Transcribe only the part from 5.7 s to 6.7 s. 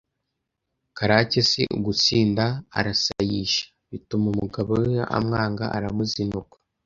aramuzinukwa